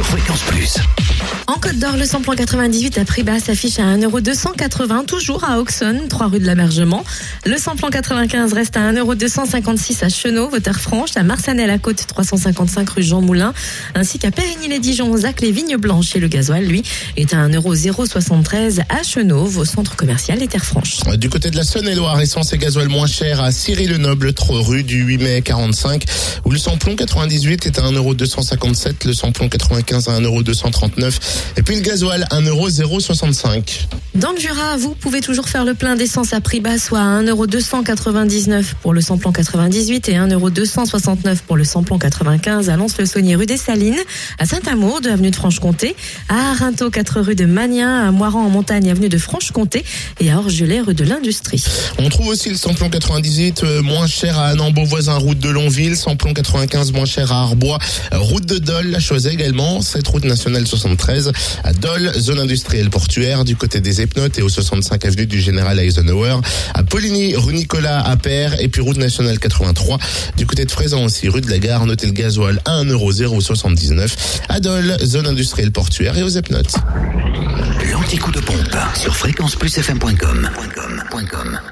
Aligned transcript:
Sur 0.00 0.06
Fréquence 0.06 0.40
Plus. 0.44 0.78
En 1.46 1.54
Côte 1.54 1.78
d'Or, 1.78 1.96
le 1.96 2.06
samplon 2.06 2.34
98 2.34 2.96
à 2.96 3.04
prix 3.04 3.22
bas 3.22 3.38
s'affiche 3.38 3.78
à 3.80 3.96
1,280€, 3.96 5.04
toujours 5.04 5.44
à 5.44 5.58
Auxonne, 5.58 6.08
3 6.08 6.28
rue 6.28 6.38
de 6.38 6.46
l'Amergement. 6.46 7.04
Le 7.44 7.58
samplon 7.58 7.90
95 7.90 8.52
reste 8.52 8.76
à 8.76 8.92
1,256€ 8.92 10.04
à 10.04 10.08
Chenot, 10.08 10.48
Vauters-Franche, 10.48 11.16
à 11.16 11.22
Marsanel 11.22 11.68
à 11.68 11.78
Côte, 11.78 12.06
355 12.06 12.88
rue 12.88 13.02
Jean 13.02 13.20
Moulin, 13.20 13.52
ainsi 13.94 14.18
qu'à 14.18 14.30
Périgny-les-Dijon, 14.30 15.14
Zac, 15.16 15.40
les 15.40 15.50
Vignes 15.50 15.76
Blanches 15.76 16.14
et 16.16 16.20
le 16.20 16.28
gasoil, 16.28 16.64
lui, 16.64 16.82
est 17.16 17.34
à 17.34 17.48
1,073€ 17.48 18.80
à 18.88 19.02
Chenot, 19.02 19.58
au 19.58 19.64
centre 19.64 19.96
commercial 19.96 20.42
et 20.42 20.46
Terre 20.46 20.64
Franche. 20.64 21.00
Du 21.18 21.28
côté 21.28 21.50
de 21.50 21.56
la 21.56 21.64
Saône-et-Loire, 21.64 22.20
essence 22.20 22.52
et 22.52 22.58
gasoil 22.58 22.88
moins 22.88 23.08
cher 23.08 23.42
à 23.42 23.50
Cyril-le-Noble, 23.50 24.32
3 24.32 24.62
rue 24.62 24.84
du 24.84 25.02
8 25.02 25.18
mai 25.18 25.42
45, 25.42 26.04
où 26.44 26.50
le 26.52 26.58
samplon 26.58 26.96
98 26.96 27.66
est 27.66 27.78
à 27.78 27.82
1,257€, 27.82 29.06
le 29.06 29.12
samplon 29.12 29.48
95 29.48 29.89
à 29.92 30.20
1,239€, 30.20 31.18
et 31.56 31.62
puis 31.62 31.76
le 31.76 31.82
gasoil 31.82 32.26
1,065€. 32.30 33.86
Dans 34.16 34.32
le 34.32 34.38
Jura, 34.38 34.76
vous 34.76 34.94
pouvez 34.94 35.20
toujours 35.20 35.48
faire 35.48 35.64
le 35.64 35.74
plein 35.74 35.94
d'essence 35.94 36.32
à 36.32 36.40
prix 36.40 36.60
bas, 36.60 36.78
soit 36.78 36.98
à 36.98 37.22
1,299€ 37.22 38.64
pour 38.82 38.92
le 38.92 39.00
samplon 39.00 39.30
98 39.30 40.08
et 40.08 40.14
1,269€ 40.14 41.36
pour 41.46 41.56
le 41.56 41.64
samplon 41.64 41.98
95 41.98 42.70
à 42.70 42.76
Lens-le-Saunier 42.76 43.36
rue 43.36 43.46
des 43.46 43.56
Salines, 43.56 43.96
à 44.38 44.46
Saint-Amour, 44.46 45.00
de 45.00 45.10
avenue 45.10 45.30
de 45.30 45.36
Franche-Comté, 45.36 45.94
à 46.28 46.50
Arinto, 46.50 46.90
4 46.90 47.20
rue 47.20 47.34
de 47.36 47.46
Magnin, 47.46 48.08
à 48.08 48.10
Moiran 48.10 48.44
en 48.44 48.50
montagne, 48.50 48.90
avenue 48.90 49.08
de 49.08 49.18
Franche-Comté 49.18 49.84
et 50.18 50.30
à 50.30 50.38
Orgelet, 50.38 50.80
rue 50.80 50.94
de 50.94 51.04
l'Industrie. 51.04 51.64
On 51.98 52.08
trouve 52.08 52.28
aussi 52.28 52.48
le 52.50 52.56
samplon 52.56 52.90
98 52.90 53.62
euh, 53.62 53.82
moins 53.82 54.06
cher 54.06 54.38
à 54.38 54.48
Annan 54.48 54.72
Beauvoisin, 54.72 55.16
route 55.16 55.38
de 55.38 55.50
Longville, 55.50 55.96
samplon 55.96 56.34
95 56.34 56.92
moins 56.92 57.04
cher 57.04 57.32
à 57.32 57.42
Arbois, 57.42 57.78
euh, 58.12 58.18
route 58.18 58.46
de 58.46 58.58
Dole, 58.58 58.88
la 58.88 59.00
chose 59.00 59.26
également, 59.26 59.79
cette 59.82 60.06
route 60.08 60.24
nationale 60.24 60.66
73 60.66 61.32
à 61.64 61.72
Dole, 61.72 62.12
zone 62.16 62.38
industrielle 62.38 62.90
portuaire 62.90 63.44
du 63.44 63.56
côté 63.56 63.80
des 63.80 64.00
Epnotes 64.00 64.38
et 64.38 64.42
au 64.42 64.48
65 64.48 65.04
avenue 65.04 65.26
du 65.26 65.40
Général 65.40 65.78
Eisenhower, 65.78 66.36
à 66.74 66.82
Poligny, 66.82 67.34
rue 67.36 67.54
Nicolas 67.54 68.00
à 68.00 68.16
Père 68.16 68.60
et 68.60 68.68
puis 68.68 68.80
route 68.80 68.98
nationale 68.98 69.38
83 69.38 69.98
du 70.36 70.46
côté 70.46 70.64
de 70.64 70.70
Fraisan 70.70 71.04
aussi, 71.04 71.28
rue 71.28 71.40
de 71.40 71.50
la 71.50 71.58
Gare, 71.58 71.86
notez 71.86 72.06
le 72.06 72.12
gasoil 72.12 72.60
à 72.64 72.82
1,079€ 72.82 74.10
à 74.48 74.60
Dole, 74.60 74.96
zone 75.04 75.26
industrielle 75.26 75.72
portuaire 75.72 76.16
et 76.16 76.22
aux 76.22 76.28
Epnotes. 76.28 76.74
L'anti-coup 77.92 78.32
de 78.32 78.40
pompe 78.40 78.76
sur 78.94 79.16
fréquenceplusfm.com. 79.16 80.48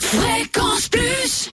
Fréquence 0.00 0.88
Plus 0.88 1.46